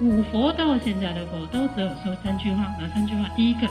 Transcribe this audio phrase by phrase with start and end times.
[0.00, 3.28] 五佛到现在的佛都只有说三句话，哪三句话？
[3.36, 3.68] 第一个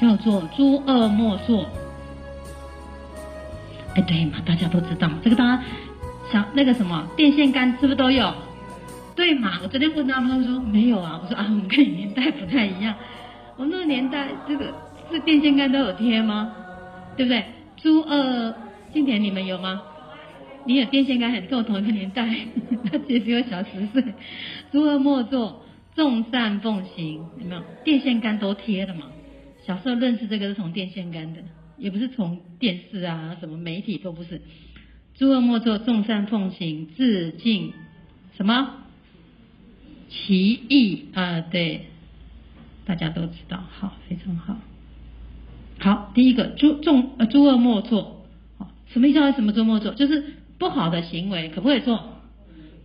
[0.00, 1.66] 叫做“诸恶莫作”。
[3.94, 5.62] 哎，对嘛，大家都知道，这个大家
[6.32, 8.32] 想那个什么电线杆是不是都有？
[9.14, 11.20] 对嘛，我昨天问他们，他们说没有啊。
[11.22, 12.94] 我说啊，我们跟你年代不太一样，
[13.56, 14.72] 我们那个年代这个
[15.10, 16.50] 是电线杆都有贴吗？
[17.16, 17.44] 对不对？
[17.76, 18.54] 诸恶，
[18.94, 19.82] 今天你们有吗？
[20.66, 22.28] 你有电线杆，很跟我同一个年代，
[22.90, 24.04] 他其实比我小十岁。
[24.72, 25.64] 诸恶莫作，
[25.94, 27.62] 众善奉行，有没有？
[27.84, 29.06] 电线杆都贴的嘛。
[29.66, 31.40] 小时候认识这个是从电线杆的，
[31.78, 34.40] 也不是从电视啊，什么媒体都不是。
[35.14, 37.72] 诸恶莫作，众善奉行，自净
[38.36, 38.76] 什么？
[40.08, 41.82] 其意啊，对，
[42.84, 44.56] 大家都知道，好，非常好。
[45.78, 48.26] 好，第一个诸众呃诸恶莫作，
[48.58, 49.32] 好，什么意思？
[49.32, 49.92] 什么诸恶莫作？
[49.94, 50.24] 就是
[50.60, 52.20] 不好的行为可不可以做？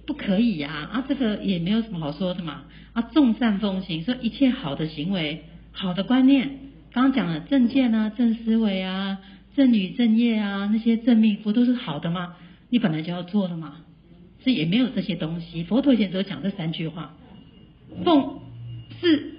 [0.08, 2.64] 不可以呀，啊，啊，这个也没有什么好说的嘛。
[2.94, 6.60] 啊，众善奉行，说一切好的行为、好的观念，
[6.94, 9.20] 刚刚讲了正见啊、正思维啊、
[9.56, 12.36] 正语正业啊，那些正命不都是好的吗？
[12.70, 13.76] 你本来就要做的嘛。
[14.42, 15.64] 所以也没有这些东西。
[15.64, 17.14] 佛陀以前只有讲这三句话：
[18.06, 18.40] 奉
[19.02, 19.34] 是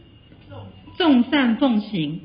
[0.98, 2.20] 众善奉行。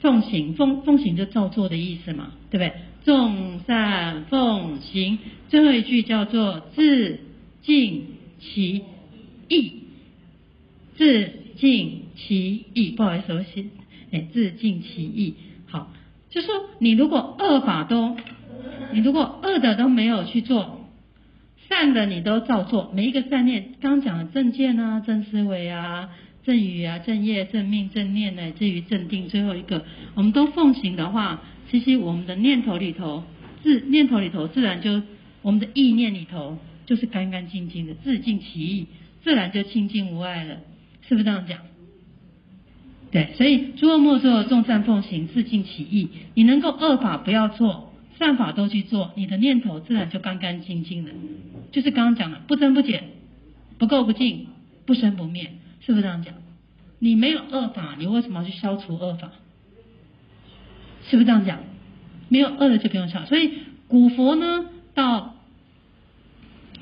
[0.00, 2.72] 奉行，奉奉行就照做的意思嘛，对不对？
[3.04, 7.20] 众善奉行，最后一句叫做自
[7.62, 8.04] 净
[8.40, 8.82] 其
[9.48, 9.72] 意，
[10.96, 12.90] 自净其意。
[12.90, 13.66] 不好意思，我写，
[14.10, 15.34] 哎，自净其意。
[15.66, 15.92] 好，
[16.30, 18.16] 就说你如果恶法都，
[18.92, 20.88] 你如果恶的都没有去做，
[21.68, 26.10] 善的你都照做，每一个善念，刚刚讲的正见啊，正思维啊。
[26.44, 29.82] 正语啊，正业、正命、正念乃至于正定，最后一个，
[30.14, 33.24] 我们都奉行的话，其实我们的念头里头，
[33.62, 35.02] 自念头里头自然就，
[35.42, 38.86] 我们的意念里头就是干干净净的，自净其意，
[39.22, 40.56] 自然就清净无碍了，
[41.08, 41.58] 是不是这样讲？
[43.10, 46.08] 对，所以诸恶莫作，众善奉行，自净其意。
[46.34, 51.12] 你能够恶法不要做，善法都去做，你的念头自然就干干净净的，
[51.72, 53.04] 就是刚刚讲的，不增不减，
[53.78, 54.48] 不垢不净，
[54.84, 55.52] 不生不灭。
[55.80, 56.34] 是不是这样讲？
[56.98, 59.30] 你没有恶法，你为什么要去消除恶法？
[61.08, 61.60] 是不是这样讲？
[62.28, 63.26] 没有恶的就不用消。
[63.26, 63.52] 所以
[63.86, 65.36] 古佛呢，到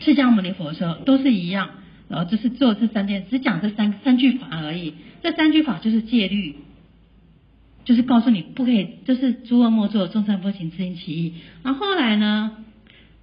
[0.01, 1.71] 释迦牟尼佛的时候都是一样，
[2.09, 4.95] 然后就是做这三件，只讲这三三句法而已。
[5.23, 6.57] 这三句法就是戒律，
[7.85, 11.35] 就是告诉你不可以，就是诸恶莫作，众善奉行，自净其意。
[11.63, 12.65] 然后后来呢，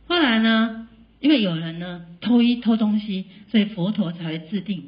[0.08, 0.88] 后来呢，
[1.20, 4.84] 因为有人呢偷一偷东西，所以佛陀才会制定。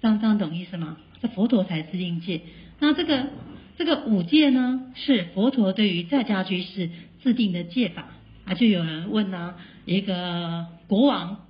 [0.00, 0.96] 这样这样懂意思吗？
[1.20, 2.42] 这佛陀才制定戒。
[2.78, 3.26] 那这个
[3.78, 6.90] 这个五戒呢，是佛陀对于在家居士
[7.22, 8.06] 制定的戒法。
[8.44, 11.44] 啊，就有人问呢、一个国王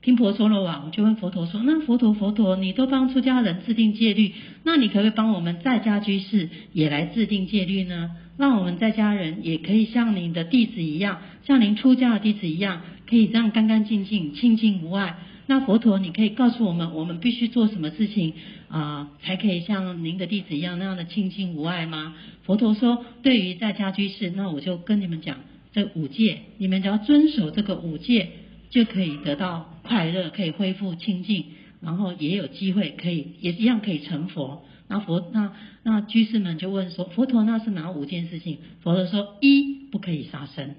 [0.00, 4.32] 频婆娑罗王就问佛陀说：“那佛陀佛陀，你都帮出家人制定戒律，
[4.64, 8.10] 那你可不可以帮我们在家居士也来制定戒律呢？
[8.36, 15.16] 让我们在家人也可以像您的弟子一样，像您出家的弟子一样，可以这样干干净净、清净无碍。”
[15.46, 18.32] 那佛陀，你可以告诉我们，我们必须做什么事情
[18.68, 22.14] 啊、才可以像您的弟子一样那样的清净无碍吗？
[22.44, 25.38] 佛陀说，对于在家居士，那我就跟你们讲
[25.72, 28.30] 这五戒，你们只要遵守这个五戒，
[28.70, 31.44] 就可以得到快乐，可以恢复清净，
[31.80, 34.64] 然后也有机会可以也一样可以成佛。
[34.88, 35.52] 那佛那
[35.82, 38.58] 那居士们就问说，佛陀那是哪五件事情？
[38.82, 40.74] 佛陀说，一不可以杀生，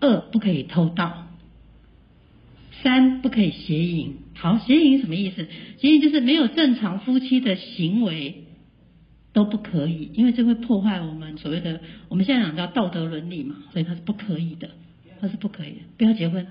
[0.00, 1.26] 二不可以偷盗。
[2.82, 5.46] 三不可以邪淫，好，邪淫什么意思？
[5.78, 8.44] 邪淫就是没有正常夫妻的行为
[9.32, 14.70] 都不可以，因为这会破坏我们所谓的我们现在讲叫道德伦理嘛，所以它是不可以的，
[15.20, 16.46] 它是不可以的，不要结婚，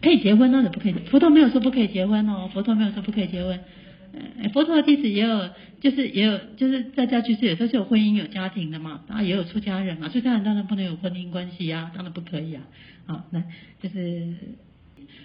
[0.00, 0.92] 可以结婚那是不可以。
[1.10, 3.60] 佛陀没有说不可以结婚哦，佛陀没有说不可以结婚。
[4.14, 5.50] 呃，佛陀的弟子也有，
[5.80, 12.62] 就是也有，就是在家居士有时候是有婚姻有家庭的嘛，然后也有出家人嘛，出家人当然不能有婚姻关系呀，当然不可以啊。
[13.06, 13.42] 好，那
[13.82, 14.34] 就是。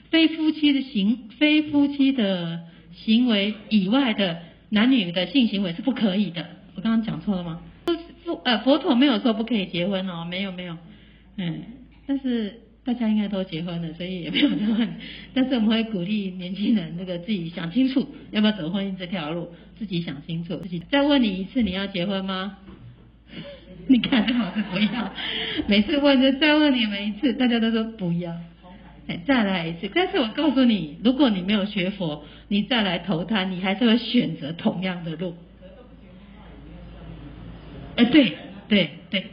[0.09, 2.61] 非夫妻的行，非夫妻的
[2.93, 6.45] 行为以外的男女的性行为是不可以的。
[6.75, 7.61] 我刚刚讲错了吗？
[8.23, 10.77] 佛呃佛陀没有说不可以结婚哦，没有没有，
[11.37, 11.63] 嗯，
[12.05, 14.87] 但是大家应该都结婚了，所以也没有这问。
[15.33, 19.49] 但是我们会鼓励年轻人那个自己想清楚要不要走婚姻这条路，
[19.79, 20.55] 自己想清楚。
[20.57, 22.57] 自己再问你一次，你要结婚吗？
[23.87, 25.11] 你看，最好是不要。
[25.67, 28.33] 每次问就再问你们一次，大家都说不要。
[29.07, 35.35] 哎再来一次，但是我告诉你，如果你没有学佛，你再来投胎，你还是会选择同样的路。
[37.95, 38.37] 哎，对
[38.69, 39.25] 对对，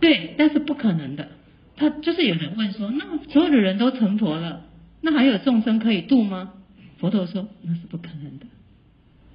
[0.00, 1.28] 对，但是不可能的。
[1.76, 4.66] 他就是有人问说，那所有的人都成佛了，
[5.00, 6.52] 那还有众生可以度吗？
[6.98, 8.46] 佛陀说那是不可能的，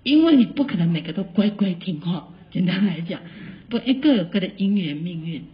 [0.04, 2.28] 因为你不可能每个都乖乖听话。
[2.52, 3.22] 简单来讲，
[3.70, 5.46] 不，一个有各的因缘命运，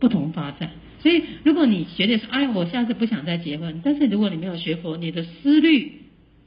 [0.00, 0.70] 不同发展。
[1.02, 3.80] 所以，如果你学的是，哎，我下次不想再结婚。
[3.84, 6.00] 但是，如果你没有学佛，你的思虑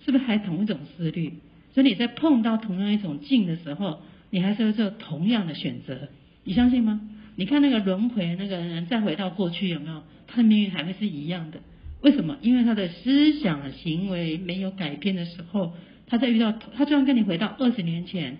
[0.05, 1.33] 是不是还同一种思虑？
[1.73, 6.07] 所以你在碰到同样一种境的时候，你还是会做同样的选择。
[6.45, 7.01] 你相信吗？
[7.35, 10.03] 你看那个轮回那个人再回到过去有没有？
[10.27, 11.59] 他的命运还会是一样的。
[12.01, 12.37] 为什么？
[12.41, 15.73] 因为他的思想行为没有改变的时候，
[16.07, 18.37] 他在遇到他就算跟你回到二十年前，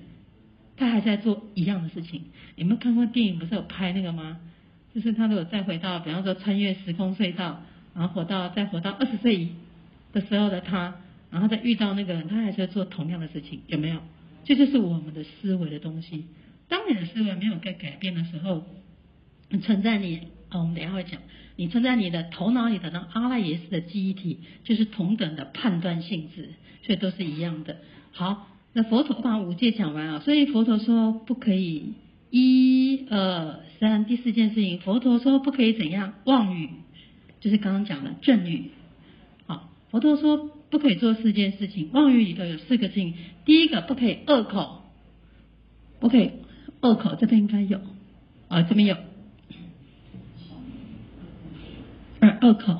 [0.77, 2.21] 他还在做一样的事情。
[2.55, 4.39] 你们看过电影不是有拍那个吗？
[4.95, 7.61] 就是他如果再回到，比方说穿越时空隧道，
[7.93, 9.49] 然后活到再活到二十岁
[10.13, 10.95] 的时候的他，
[11.29, 13.99] 然后再遇到那个人，他还是会做同样的事情，有没有？
[14.45, 16.27] 这就是我们的思维的东西。
[16.69, 18.63] 当你的思维没有被改变的时候，
[19.61, 20.19] 存在你，
[20.49, 21.19] 哦，我们等下会讲，
[21.57, 26.51] 你存在你的头脑里的那阿赖耶识的记忆体，就是同等的判断性质，
[26.83, 27.75] 所以都是一样的。
[28.13, 31.95] 好，那佛陀把五戒讲完啊，所以佛陀说不可以。
[32.31, 36.69] 一二三，第四件事情，佛陀说不可以怎样妄语，
[37.39, 38.71] 就是刚刚讲的正语。
[39.47, 43.13] 好，佛陀说不可以做四件事情，妄语里头有四个事情。
[43.45, 44.81] 第一个不可以恶口，
[45.99, 46.31] 不可以
[46.81, 47.79] 恶口，这边应该有
[48.47, 48.97] 啊，这边有。
[52.19, 52.79] 二恶口，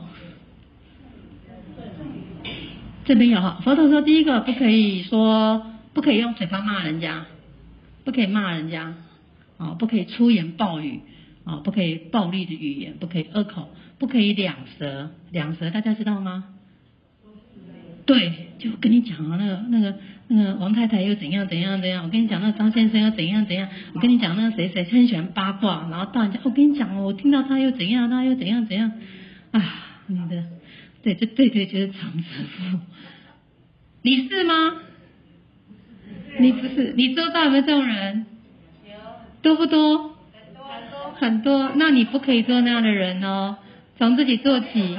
[3.06, 3.62] 这边有哈。
[3.64, 7.28] 佛陀说第一个不可以说，不可以用嘴巴骂人家，
[8.04, 8.96] 不可以骂人家。
[9.58, 11.00] 啊，不可以粗言暴语，
[11.44, 13.70] 啊，不可以暴力的语言，不可以恶口，
[14.00, 16.46] 不可以两舌，两舌大家知道吗？
[18.06, 19.98] 对，就跟你讲啊，那个那个
[20.28, 28.92] 那个王太太又怎样怎样怎样，我跟你讲那个张先生又怎样怎样，我跟你讲那个谁谁很喜欢八卦，然后到人家，我跟你讲哦，我听到他又怎样，他又怎样怎样，
[29.52, 29.64] 啊，
[30.08, 30.44] 你的，
[31.02, 32.80] 对，这对对就是长舌妇，
[34.04, 34.54] 你是吗？
[36.38, 38.26] 你不是，你周遭有没有这种人？
[39.46, 39.98] 多不多？
[40.00, 43.58] 很多很多，那你不可以做那样的人哦，
[44.00, 44.98] 从自己做起。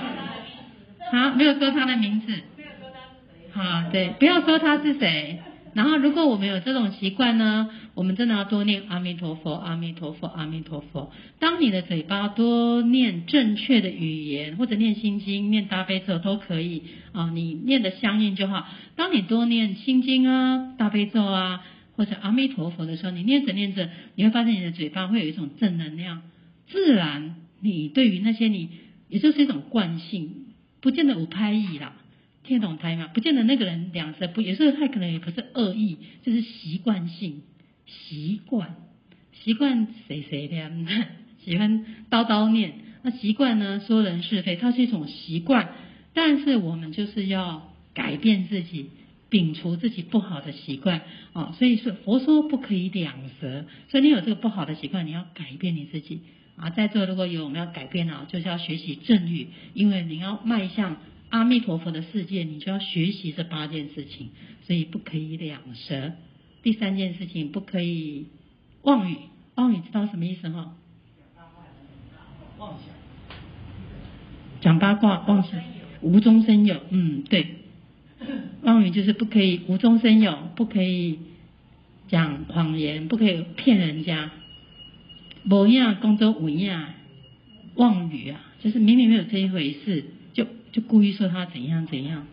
[1.10, 2.28] 好，没有说他的名字。
[2.56, 3.50] 没有说他是谁。
[3.52, 5.40] 好，对，不要说他是谁。
[5.74, 11.10] 然后，如果我们有这种习惯呢，我们真的要多念阿弥陀佛，阿弥陀佛，阿弥陀佛。
[11.40, 18.64] 当你的嘴巴多念正确的语言，或者念心经、念大悲咒都可以啊，你念的相应就好。
[18.94, 21.64] 当你多念心经啊、大悲咒啊。
[21.96, 26.22] 或者阿弥陀佛的时候，你念着念着，你会发现你的嘴巴会有一种正能量，
[26.68, 28.68] 自然你对于那些你，
[29.08, 30.46] 也就是一种惯性，
[30.80, 31.96] 不见得有拍意啦，
[32.44, 33.08] 听得懂台吗？
[33.14, 37.42] 不见得那个人两舌不，有时候他可能也不是恶意，就是习惯性，
[37.86, 38.76] 习惯，
[39.32, 40.70] 习惯谁谁的，
[41.44, 45.72] 喜欢叨叨念，那习惯呢说人是非，它是一种习惯，
[46.12, 48.90] 但是我们就是要改变自己。
[49.28, 51.02] 摒除自己不好的习惯
[51.32, 56.20] 啊，所以说佛说不可以两舌，所以你有这个不好的习惯，你要改变你自己
[56.56, 56.70] 啊。
[56.70, 60.96] 在座如果有我们要改变啊，就是要学习正欲，因为你要迈向
[61.30, 64.28] 阿弥陀佛的世界，你就要学习这八件事情，
[64.64, 66.12] 所以不可以两舌。
[66.62, 68.28] 第三件事情不可以
[68.82, 69.16] 妄语，
[69.56, 70.76] 妄语知道什么意思哈？
[72.58, 72.94] 妄想，
[74.60, 75.60] 讲八卦妄想，
[76.00, 77.56] 无中生有，嗯，对。
[78.62, 81.18] 妄语就是不可以无中生有，不可以
[82.08, 84.30] 讲谎言，不可以骗人家。
[85.44, 86.88] 某样工作无样，
[87.74, 92.26] 妄语啊，就是明明没有这一回事，就就故意说他怎样怎样，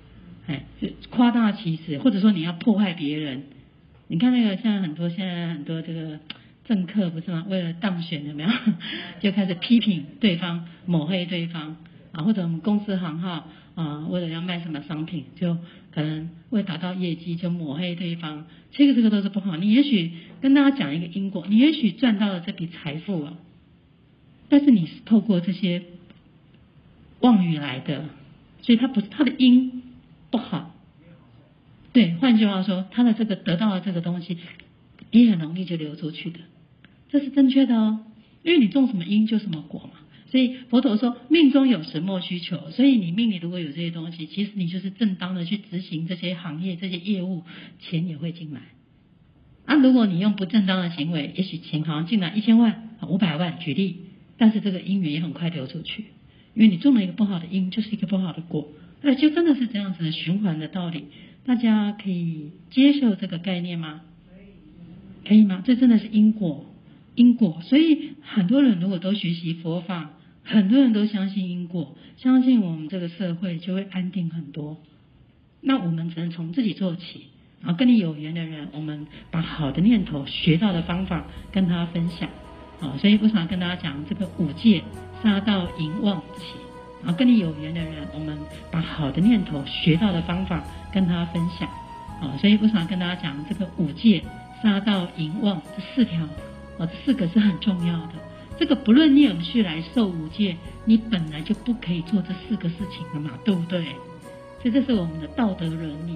[0.47, 3.43] 哎，就夸大其词，或者说你要破坏别人。
[4.07, 6.19] 你看那个现在很多现在很多这个
[6.65, 7.45] 政客不是吗？
[7.47, 8.49] 为了当选有没有？
[9.21, 11.77] 就开始批评对方，抹黑对方
[12.13, 13.47] 啊，或者我们公司行号。
[13.75, 15.57] 啊，为了要卖什么商品，就
[15.91, 19.55] 可能为达到业绩就抹黑对方，这个这个都是不好。
[19.57, 20.11] 你也许
[20.41, 23.33] 跟大家讲一个因果，你也许赚到了这笔财富啊，
[24.49, 25.83] 但是你是透过这些
[27.21, 28.05] 妄语来的，
[28.61, 29.81] 所以它不是它的因
[30.29, 30.75] 不好。
[31.93, 34.37] 对，换句话说，他的这个得到的这个东西
[35.11, 36.39] 也很容易就流出去的，
[37.09, 38.05] 这是正确的哦，
[38.43, 39.99] 因为你种什么因就什么果嘛。
[40.33, 42.71] 所以佛陀说，命中有什么需求。
[42.71, 47.43] 所以你命里如果有这些东西，其实你就是正当的去执行这些行业、这些业务，
[47.79, 48.61] 钱也会进来。
[49.65, 53.97] 啊，如果你用不正当的行为，也许钱好像进来一千万、五百万，举例，
[54.39, 56.05] 但是这个因缘也很快流出去，
[56.55, 58.69] 因为你种了一个不好的因，就是一个不好的果。
[59.03, 61.09] 那就真的是这样子的循环的道理。
[61.45, 64.01] 大家可以接受这个概念吗？
[65.27, 65.61] 可以吗？
[65.63, 66.65] 这真的是因果，
[67.13, 67.61] 因果。
[67.61, 70.09] 所以很多人如果都学习佛法。
[70.43, 74.77] 很多人都相信因果，相信我们这个社会就会安定很多。
[75.61, 77.27] 那我们只能从自己做起，
[77.61, 82.29] 然后跟你有缘的人，我们把好的念头、学到的方法跟他分享。
[82.81, 84.83] 啊，所以我想跟大家讲这个五戒
[85.23, 86.57] 杀盗淫妄起，
[87.01, 88.37] 然后跟你有缘的人，我们
[88.69, 91.69] 把好的念头、学到的方法跟他分享。
[92.21, 94.21] 啊，所以我想跟大家讲这个五戒
[94.61, 96.21] 杀盗淫妄这四条，
[96.77, 98.13] 啊，这四个是很重要的。
[98.63, 100.55] 这个不论你有没有去来受五戒，
[100.85, 103.83] 你本来就不可以做这四个事情的嘛，对不对？
[104.61, 106.15] 所以这是我们的道德伦理。